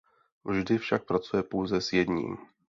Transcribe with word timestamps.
Vždy 0.45 0.77
však 0.77 1.05
pracuje 1.05 1.43
pouze 1.43 1.81
s 1.81 1.93
jedním. 1.93 2.37